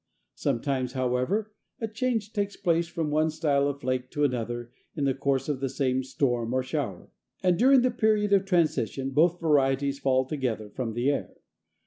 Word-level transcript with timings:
Sometimes, 0.33 0.93
however, 0.93 1.53
a 1.79 1.87
change 1.87 2.33
takes 2.33 2.57
place 2.57 2.87
from 2.87 3.11
one 3.11 3.29
style 3.29 3.67
of 3.67 3.81
flake 3.81 4.09
to 4.09 4.23
another 4.23 4.71
in 4.95 5.03
the 5.05 5.13
course 5.13 5.47
of 5.47 5.59
the 5.59 5.69
same 5.69 6.01
storm 6.03 6.55
or 6.55 6.63
shower, 6.63 7.11
and 7.43 7.55
during 7.59 7.81
the 7.83 7.91
period 7.91 8.33
of 8.33 8.43
transition 8.45 9.11
both 9.11 9.39
varieties 9.39 9.99
fall 9.99 10.25
together 10.25 10.71
from 10.71 10.93
the 10.93 11.11
air. 11.11 11.35